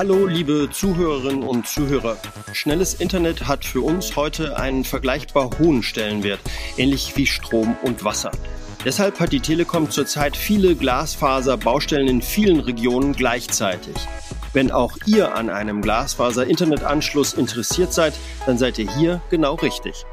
Hallo, 0.00 0.24
liebe 0.26 0.70
Zuhörerinnen 0.72 1.42
und 1.42 1.68
Zuhörer. 1.68 2.16
Schnelles 2.54 2.94
Internet 2.94 3.46
hat 3.46 3.66
für 3.66 3.82
uns 3.82 4.16
heute 4.16 4.56
einen 4.56 4.84
vergleichbar 4.84 5.50
hohen 5.58 5.82
Stellenwert, 5.82 6.40
ähnlich 6.78 7.14
wie 7.18 7.26
Strom 7.26 7.76
und 7.82 8.02
Wasser. 8.02 8.30
Deshalb 8.82 9.20
hat 9.20 9.30
die 9.30 9.40
Telekom 9.40 9.90
zurzeit 9.90 10.38
viele 10.38 10.74
Glasfaserbaustellen 10.74 12.08
in 12.08 12.22
vielen 12.22 12.60
Regionen 12.60 13.12
gleichzeitig. 13.12 13.94
Wenn 14.54 14.70
auch 14.70 14.96
ihr 15.04 15.34
an 15.34 15.50
einem 15.50 15.82
Glasfaser-Internetanschluss 15.82 17.34
interessiert 17.34 17.92
seid, 17.92 18.14
dann 18.46 18.56
seid 18.56 18.78
ihr 18.78 18.90
hier 18.96 19.20
genau 19.28 19.56
richtig. 19.56 20.06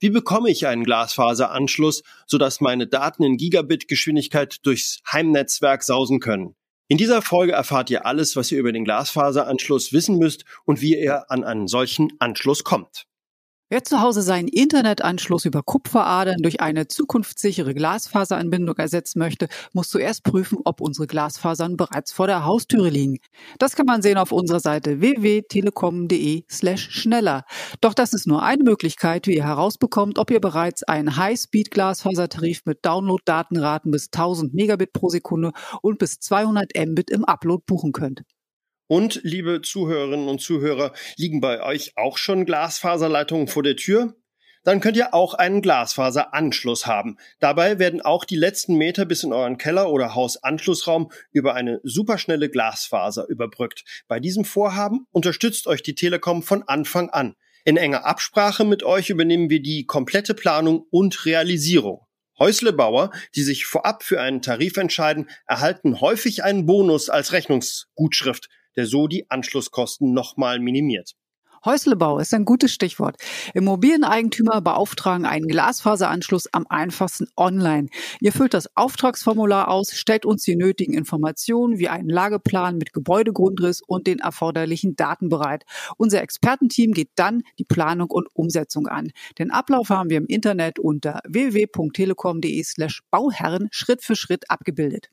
Wie 0.00 0.10
bekomme 0.10 0.50
ich 0.50 0.66
einen 0.66 0.82
Glasfaseranschluss, 0.82 2.02
sodass 2.26 2.60
meine 2.60 2.88
Daten 2.88 3.22
in 3.22 3.36
Gigabit-Geschwindigkeit 3.36 4.66
durchs 4.66 5.00
Heimnetzwerk 5.12 5.84
sausen 5.84 6.18
können? 6.18 6.56
In 6.86 6.98
dieser 6.98 7.22
Folge 7.22 7.52
erfahrt 7.52 7.88
ihr 7.88 8.04
alles, 8.04 8.36
was 8.36 8.52
ihr 8.52 8.58
über 8.58 8.72
den 8.72 8.84
Glasfaseranschluss 8.84 9.92
wissen 9.94 10.18
müsst 10.18 10.44
und 10.66 10.82
wie 10.82 10.98
ihr 10.98 11.30
an 11.30 11.42
einen 11.42 11.66
solchen 11.66 12.12
Anschluss 12.18 12.62
kommt. 12.62 13.06
Wer 13.74 13.82
zu 13.82 14.00
Hause 14.00 14.22
seinen 14.22 14.46
Internetanschluss 14.46 15.46
über 15.46 15.64
Kupferadern 15.64 16.36
durch 16.40 16.60
eine 16.60 16.86
zukunftssichere 16.86 17.74
Glasfaseranbindung 17.74 18.76
ersetzen 18.76 19.18
möchte, 19.18 19.48
muss 19.72 19.88
zuerst 19.88 20.22
prüfen, 20.22 20.58
ob 20.64 20.80
unsere 20.80 21.08
Glasfasern 21.08 21.76
bereits 21.76 22.12
vor 22.12 22.28
der 22.28 22.44
Haustüre 22.44 22.88
liegen. 22.88 23.18
Das 23.58 23.74
kann 23.74 23.86
man 23.86 24.00
sehen 24.00 24.16
auf 24.16 24.30
unserer 24.30 24.60
Seite 24.60 25.00
www.telekom.de 25.00 26.44
slash 26.48 26.88
schneller. 26.88 27.42
Doch 27.80 27.94
das 27.94 28.12
ist 28.12 28.28
nur 28.28 28.44
eine 28.44 28.62
Möglichkeit, 28.62 29.26
wie 29.26 29.34
ihr 29.34 29.44
herausbekommt, 29.44 30.20
ob 30.20 30.30
ihr 30.30 30.40
bereits 30.40 30.84
einen 30.84 31.16
High-Speed-Glasfasertarif 31.16 32.60
mit 32.66 32.86
Download-Datenraten 32.86 33.90
bis 33.90 34.06
1000 34.12 34.54
Megabit 34.54 34.92
pro 34.92 35.08
Sekunde 35.08 35.50
und 35.82 35.98
bis 35.98 36.20
200 36.20 36.70
Mbit 36.78 37.10
im 37.10 37.24
Upload 37.24 37.64
buchen 37.66 37.90
könnt. 37.90 38.22
Und, 38.86 39.20
liebe 39.22 39.62
Zuhörerinnen 39.62 40.28
und 40.28 40.42
Zuhörer, 40.42 40.92
liegen 41.16 41.40
bei 41.40 41.62
euch 41.62 41.92
auch 41.96 42.18
schon 42.18 42.44
Glasfaserleitungen 42.44 43.48
vor 43.48 43.62
der 43.62 43.76
Tür? 43.76 44.14
Dann 44.62 44.80
könnt 44.80 44.96
ihr 44.96 45.14
auch 45.14 45.34
einen 45.34 45.62
Glasfaseranschluss 45.62 46.86
haben. 46.86 47.16
Dabei 47.38 47.78
werden 47.78 48.00
auch 48.00 48.24
die 48.24 48.36
letzten 48.36 48.76
Meter 48.76 49.04
bis 49.04 49.22
in 49.22 49.32
euren 49.32 49.58
Keller 49.58 49.90
oder 49.90 50.14
Hausanschlussraum 50.14 51.10
über 51.32 51.54
eine 51.54 51.80
superschnelle 51.82 52.50
Glasfaser 52.50 53.26
überbrückt. 53.28 53.84
Bei 54.08 54.20
diesem 54.20 54.44
Vorhaben 54.44 55.06
unterstützt 55.12 55.66
euch 55.66 55.82
die 55.82 55.94
Telekom 55.94 56.42
von 56.42 56.62
Anfang 56.62 57.10
an. 57.10 57.36
In 57.64 57.76
enger 57.76 58.04
Absprache 58.04 58.64
mit 58.64 58.82
euch 58.82 59.08
übernehmen 59.08 59.48
wir 59.48 59.62
die 59.62 59.86
komplette 59.86 60.34
Planung 60.34 60.86
und 60.90 61.24
Realisierung. 61.24 62.06
Häuslebauer, 62.38 63.10
die 63.34 63.42
sich 63.42 63.64
vorab 63.64 64.02
für 64.02 64.20
einen 64.20 64.42
Tarif 64.42 64.76
entscheiden, 64.76 65.30
erhalten 65.46 66.00
häufig 66.00 66.42
einen 66.42 66.66
Bonus 66.66 67.08
als 67.08 67.32
Rechnungsgutschrift 67.32 68.48
der 68.76 68.86
so 68.86 69.08
die 69.08 69.30
Anschlusskosten 69.30 70.12
nochmal 70.12 70.58
minimiert. 70.60 71.14
Häuslebau 71.64 72.18
ist 72.18 72.34
ein 72.34 72.44
gutes 72.44 72.74
Stichwort. 72.74 73.16
Immobilieneigentümer 73.54 74.60
beauftragen 74.60 75.24
einen 75.24 75.48
Glasfaseranschluss 75.48 76.52
am 76.52 76.66
einfachsten 76.68 77.26
online. 77.38 77.88
Ihr 78.20 78.32
füllt 78.32 78.52
das 78.52 78.76
Auftragsformular 78.76 79.68
aus, 79.68 79.92
stellt 79.92 80.26
uns 80.26 80.42
die 80.42 80.56
nötigen 80.56 80.92
Informationen 80.92 81.78
wie 81.78 81.88
einen 81.88 82.10
Lageplan 82.10 82.76
mit 82.76 82.92
Gebäudegrundriss 82.92 83.80
und 83.80 84.06
den 84.06 84.18
erforderlichen 84.18 84.94
Daten 84.94 85.30
bereit. 85.30 85.64
Unser 85.96 86.20
Expertenteam 86.20 86.92
geht 86.92 87.10
dann 87.14 87.42
die 87.58 87.64
Planung 87.64 88.10
und 88.10 88.28
Umsetzung 88.34 88.86
an. 88.86 89.10
Den 89.38 89.50
Ablauf 89.50 89.88
haben 89.88 90.10
wir 90.10 90.18
im 90.18 90.26
Internet 90.26 90.78
unter 90.78 91.20
www.telekom.de 91.26 92.62
slash 92.62 93.00
Bauherren 93.10 93.68
Schritt 93.70 94.04
für 94.04 94.16
Schritt 94.16 94.50
abgebildet. 94.50 95.08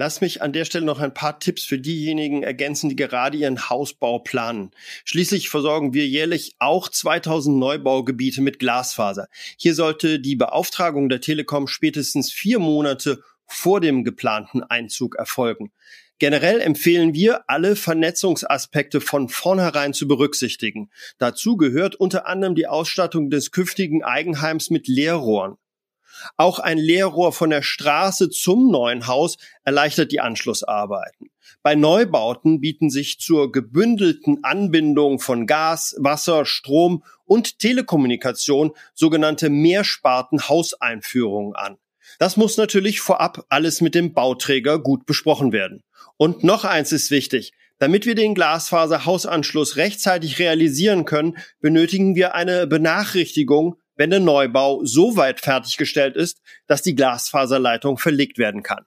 Lass 0.00 0.20
mich 0.20 0.42
an 0.42 0.52
der 0.52 0.64
Stelle 0.64 0.84
noch 0.84 1.00
ein 1.00 1.12
paar 1.12 1.40
Tipps 1.40 1.64
für 1.64 1.76
diejenigen 1.76 2.44
ergänzen, 2.44 2.88
die 2.88 2.94
gerade 2.94 3.36
ihren 3.36 3.68
Hausbau 3.68 4.20
planen. 4.20 4.70
Schließlich 5.04 5.48
versorgen 5.48 5.92
wir 5.92 6.06
jährlich 6.06 6.54
auch 6.60 6.88
2000 6.88 7.58
Neubaugebiete 7.58 8.40
mit 8.40 8.60
Glasfaser. 8.60 9.26
Hier 9.56 9.74
sollte 9.74 10.20
die 10.20 10.36
Beauftragung 10.36 11.08
der 11.08 11.20
Telekom 11.20 11.66
spätestens 11.66 12.32
vier 12.32 12.60
Monate 12.60 13.24
vor 13.44 13.80
dem 13.80 14.04
geplanten 14.04 14.62
Einzug 14.62 15.16
erfolgen. 15.16 15.72
Generell 16.20 16.60
empfehlen 16.60 17.12
wir, 17.12 17.50
alle 17.50 17.74
Vernetzungsaspekte 17.74 19.00
von 19.00 19.28
vornherein 19.28 19.94
zu 19.94 20.06
berücksichtigen. 20.06 20.90
Dazu 21.18 21.56
gehört 21.56 21.96
unter 21.96 22.28
anderem 22.28 22.54
die 22.54 22.68
Ausstattung 22.68 23.30
des 23.30 23.50
künftigen 23.50 24.04
Eigenheims 24.04 24.70
mit 24.70 24.86
Leerrohren. 24.86 25.56
Auch 26.36 26.58
ein 26.58 26.78
Leerrohr 26.78 27.32
von 27.32 27.50
der 27.50 27.62
Straße 27.62 28.30
zum 28.30 28.70
neuen 28.70 29.06
Haus 29.06 29.36
erleichtert 29.64 30.12
die 30.12 30.20
Anschlussarbeiten. 30.20 31.30
Bei 31.62 31.74
Neubauten 31.74 32.60
bieten 32.60 32.90
sich 32.90 33.18
zur 33.18 33.52
gebündelten 33.52 34.44
Anbindung 34.44 35.18
von 35.18 35.46
Gas, 35.46 35.96
Wasser, 35.98 36.44
Strom 36.44 37.02
und 37.24 37.58
Telekommunikation 37.58 38.72
sogenannte 38.94 39.50
Mehrsparten-Hauseinführungen 39.50 41.56
an. 41.56 41.78
Das 42.18 42.36
muss 42.36 42.56
natürlich 42.56 43.00
vorab 43.00 43.44
alles 43.48 43.80
mit 43.80 43.94
dem 43.94 44.14
Bauträger 44.14 44.78
gut 44.78 45.06
besprochen 45.06 45.52
werden. 45.52 45.82
Und 46.16 46.42
noch 46.42 46.64
eins 46.64 46.92
ist 46.92 47.10
wichtig. 47.10 47.52
Damit 47.78 48.06
wir 48.06 48.16
den 48.16 48.34
Glasfaser-Hausanschluss 48.34 49.76
rechtzeitig 49.76 50.40
realisieren 50.40 51.04
können, 51.04 51.38
benötigen 51.60 52.16
wir 52.16 52.34
eine 52.34 52.66
Benachrichtigung 52.66 53.76
wenn 53.98 54.10
der 54.10 54.20
Neubau 54.20 54.84
so 54.84 55.16
weit 55.16 55.40
fertiggestellt 55.40 56.16
ist, 56.16 56.40
dass 56.66 56.80
die 56.80 56.94
Glasfaserleitung 56.94 57.98
verlegt 57.98 58.38
werden 58.38 58.62
kann. 58.62 58.86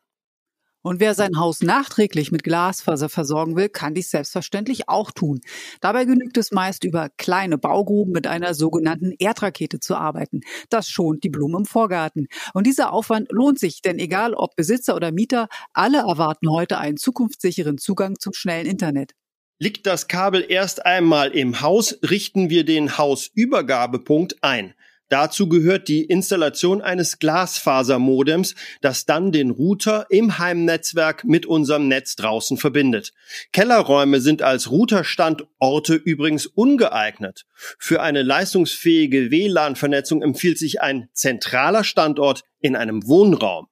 Und 0.83 0.99
wer 0.99 1.13
sein 1.13 1.37
Haus 1.37 1.61
nachträglich 1.61 2.31
mit 2.31 2.43
Glasfaser 2.43 3.07
versorgen 3.07 3.55
will, 3.55 3.69
kann 3.69 3.93
dies 3.93 4.09
selbstverständlich 4.09 4.89
auch 4.89 5.11
tun. 5.11 5.41
Dabei 5.79 6.05
genügt 6.05 6.37
es 6.37 6.51
meist 6.51 6.83
über 6.83 7.09
kleine 7.17 7.59
Baugruben 7.59 8.11
mit 8.11 8.25
einer 8.25 8.55
sogenannten 8.55 9.13
Erdrakete 9.19 9.79
zu 9.79 9.95
arbeiten. 9.95 10.41
Das 10.69 10.89
schont 10.89 11.23
die 11.23 11.29
Blumen 11.29 11.59
im 11.59 11.65
Vorgarten. 11.65 12.25
Und 12.55 12.65
dieser 12.65 12.93
Aufwand 12.93 13.31
lohnt 13.31 13.59
sich, 13.59 13.83
denn 13.83 13.99
egal 13.99 14.33
ob 14.33 14.55
Besitzer 14.55 14.95
oder 14.95 15.11
Mieter, 15.11 15.49
alle 15.73 15.99
erwarten 15.99 16.49
heute 16.49 16.79
einen 16.79 16.97
zukunftssicheren 16.97 17.77
Zugang 17.77 18.17
zum 18.17 18.33
schnellen 18.33 18.65
Internet. 18.65 19.11
Liegt 19.59 19.85
das 19.85 20.07
Kabel 20.07 20.43
erst 20.49 20.87
einmal 20.87 21.29
im 21.29 21.61
Haus, 21.61 21.99
richten 22.09 22.49
wir 22.49 22.65
den 22.65 22.97
Hausübergabepunkt 22.97 24.43
ein. 24.43 24.73
Dazu 25.11 25.49
gehört 25.49 25.89
die 25.89 26.05
Installation 26.05 26.81
eines 26.81 27.19
Glasfasermodems, 27.19 28.55
das 28.79 29.05
dann 29.05 29.33
den 29.33 29.49
Router 29.49 30.05
im 30.09 30.37
Heimnetzwerk 30.37 31.25
mit 31.25 31.45
unserem 31.45 31.89
Netz 31.89 32.15
draußen 32.15 32.55
verbindet. 32.55 33.11
Kellerräume 33.51 34.21
sind 34.21 34.41
als 34.41 34.71
Routerstandorte 34.71 35.95
übrigens 35.95 36.45
ungeeignet. 36.45 37.45
Für 37.77 38.01
eine 38.01 38.21
leistungsfähige 38.21 39.31
WLAN-Vernetzung 39.31 40.21
empfiehlt 40.21 40.57
sich 40.57 40.81
ein 40.81 41.09
zentraler 41.11 41.83
Standort 41.83 42.45
in 42.61 42.77
einem 42.77 43.05
Wohnraum. 43.05 43.67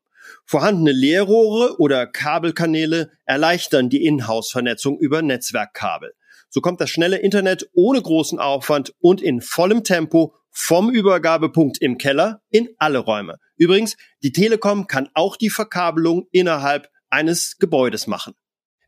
Vorhandene 0.45 0.91
Leerrohre 0.91 1.79
oder 1.79 2.05
Kabelkanäle 2.05 3.11
erleichtern 3.23 3.89
die 3.89 4.03
Inhouse-Vernetzung 4.03 4.99
über 4.99 5.22
Netzwerkkabel. 5.22 6.11
So 6.49 6.59
kommt 6.59 6.81
das 6.81 6.89
schnelle 6.89 7.17
Internet 7.17 7.69
ohne 7.73 8.01
großen 8.01 8.39
Aufwand 8.39 8.94
und 8.99 9.22
in 9.22 9.39
vollem 9.39 9.83
Tempo 9.83 10.33
vom 10.62 10.90
Übergabepunkt 10.90 11.81
im 11.81 11.97
Keller 11.97 12.42
in 12.50 12.68
alle 12.78 13.00
Räume. 13.00 13.38
Übrigens, 13.56 13.96
die 14.22 14.34
Telekom 14.34 14.88
kann 14.88 15.09
auch 15.14 15.38
die 15.38 15.50
Verkabelung 15.50 16.28
innerhalb 16.34 16.90
eines 17.09 17.58
Gebäudes 17.59 18.08
machen. 18.08 18.34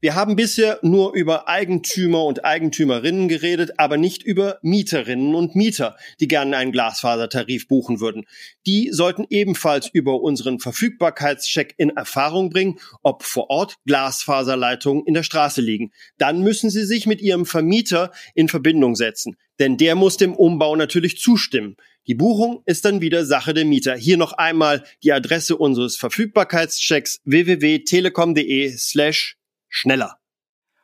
Wir 0.03 0.15
haben 0.15 0.35
bisher 0.35 0.79
nur 0.81 1.13
über 1.13 1.47
Eigentümer 1.47 2.25
und 2.25 2.43
Eigentümerinnen 2.43 3.27
geredet, 3.27 3.73
aber 3.77 3.97
nicht 3.97 4.23
über 4.23 4.57
Mieterinnen 4.63 5.35
und 5.35 5.55
Mieter, 5.55 5.95
die 6.19 6.27
gerne 6.27 6.57
einen 6.57 6.71
Glasfasertarif 6.71 7.67
buchen 7.67 7.99
würden. 7.99 8.25
Die 8.65 8.89
sollten 8.91 9.27
ebenfalls 9.29 9.87
über 9.93 10.19
unseren 10.21 10.57
Verfügbarkeitscheck 10.57 11.75
in 11.77 11.91
Erfahrung 11.91 12.49
bringen, 12.49 12.79
ob 13.03 13.21
vor 13.21 13.51
Ort 13.51 13.75
Glasfaserleitungen 13.85 15.05
in 15.05 15.13
der 15.13 15.21
Straße 15.21 15.61
liegen. 15.61 15.91
Dann 16.17 16.41
müssen 16.41 16.71
sie 16.71 16.85
sich 16.85 17.05
mit 17.05 17.21
ihrem 17.21 17.45
Vermieter 17.45 18.11
in 18.33 18.49
Verbindung 18.49 18.95
setzen, 18.95 19.37
denn 19.59 19.77
der 19.77 19.93
muss 19.93 20.17
dem 20.17 20.33
Umbau 20.33 20.75
natürlich 20.75 21.19
zustimmen. 21.19 21.77
Die 22.07 22.15
Buchung 22.15 22.63
ist 22.65 22.85
dann 22.85 23.01
wieder 23.01 23.23
Sache 23.23 23.53
der 23.53 23.65
Mieter. 23.65 23.95
Hier 23.95 24.17
noch 24.17 24.33
einmal 24.33 24.83
die 25.03 25.13
Adresse 25.13 25.57
unseres 25.57 25.95
Verfügbarkeitschecks 25.97 27.19
www.telekom.de 27.25 28.75
slash 28.75 29.37
schneller. 29.71 30.17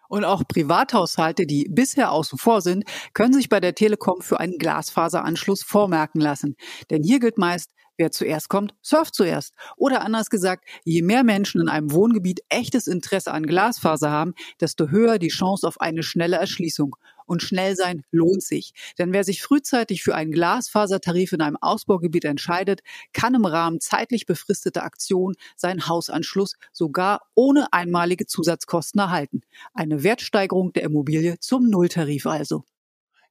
Und 0.09 0.23
auch 0.23 0.43
Privathaushalte, 0.47 1.45
die 1.45 1.67
bisher 1.69 2.11
außen 2.11 2.39
vor 2.39 2.61
sind, 2.61 2.85
können 3.13 3.33
sich 3.33 3.49
bei 3.49 3.59
der 3.59 3.75
Telekom 3.75 4.21
für 4.21 4.39
einen 4.39 4.57
Glasfaseranschluss 4.57 5.63
vormerken 5.63 6.21
lassen. 6.21 6.55
Denn 6.89 7.03
hier 7.03 7.19
gilt 7.19 7.37
meist, 7.37 7.71
wer 7.97 8.11
zuerst 8.11 8.47
kommt, 8.47 8.73
surft 8.81 9.15
zuerst. 9.15 9.53
Oder 9.75 10.01
anders 10.01 10.29
gesagt, 10.29 10.65
je 10.83 11.01
mehr 11.01 11.23
Menschen 11.23 11.61
in 11.61 11.69
einem 11.69 11.91
Wohngebiet 11.91 12.39
echtes 12.49 12.87
Interesse 12.87 13.33
an 13.33 13.45
Glasfaser 13.45 14.09
haben, 14.09 14.33
desto 14.61 14.89
höher 14.89 15.19
die 15.19 15.27
Chance 15.27 15.67
auf 15.67 15.81
eine 15.81 16.03
schnelle 16.03 16.37
Erschließung. 16.37 16.95
Und 17.27 17.43
schnell 17.43 17.75
sein 17.75 18.01
lohnt 18.09 18.41
sich. 18.41 18.73
Denn 18.97 19.13
wer 19.13 19.23
sich 19.23 19.43
frühzeitig 19.43 20.01
für 20.01 20.15
einen 20.15 20.31
Glasfasertarif 20.31 21.33
in 21.33 21.41
einem 21.41 21.57
Ausbaugebiet 21.61 22.25
entscheidet, 22.25 22.81
kann 23.13 23.35
im 23.35 23.45
Rahmen 23.45 23.79
zeitlich 23.79 24.25
befristeter 24.25 24.83
Aktion 24.83 25.35
seinen 25.55 25.87
Hausanschluss 25.87 26.55
sogar 26.71 27.21
ohne 27.35 27.71
einmalige 27.71 28.25
Zusatzkosten 28.25 28.99
erhalten. 28.99 29.41
Eine 29.73 30.01
Wertsteigerung 30.01 30.73
der 30.73 30.83
Immobilie 30.83 31.37
zum 31.39 31.69
Nulltarif 31.69 32.25
also. 32.25 32.63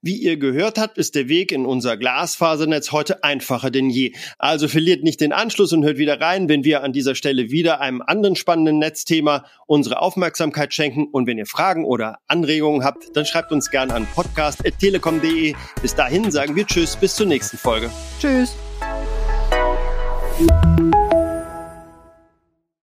Wie 0.01 0.15
ihr 0.15 0.37
gehört 0.37 0.77
habt, 0.77 0.97
ist 0.97 1.15
der 1.15 1.27
Weg 1.27 1.51
in 1.51 1.65
unser 1.65 1.97
Glasfasernetz 1.97 2.91
heute 2.91 3.23
einfacher 3.23 3.71
denn 3.71 3.89
je. 3.89 4.13
Also 4.37 4.67
verliert 4.67 5.03
nicht 5.03 5.21
den 5.21 5.33
Anschluss 5.33 5.73
und 5.73 5.83
hört 5.83 5.97
wieder 5.97 6.21
rein, 6.21 6.49
wenn 6.49 6.63
wir 6.63 6.83
an 6.83 6.93
dieser 6.93 7.15
Stelle 7.15 7.49
wieder 7.49 7.81
einem 7.81 8.03
anderen 8.03 8.35
spannenden 8.35 8.77
Netzthema 8.77 9.45
unsere 9.65 9.99
Aufmerksamkeit 10.01 10.73
schenken. 10.73 11.07
Und 11.11 11.25
wenn 11.25 11.39
ihr 11.39 11.47
Fragen 11.47 11.83
oder 11.83 12.19
Anregungen 12.27 12.83
habt, 12.83 13.15
dann 13.15 13.25
schreibt 13.25 13.51
uns 13.51 13.71
gerne 13.71 13.95
an 13.95 14.07
podcast.telekom.de. 14.13 15.55
Bis 15.81 15.95
dahin 15.95 16.29
sagen 16.29 16.55
wir 16.55 16.67
Tschüss, 16.67 16.95
bis 16.95 17.15
zur 17.15 17.25
nächsten 17.25 17.57
Folge. 17.57 17.89
Tschüss. 18.19 18.55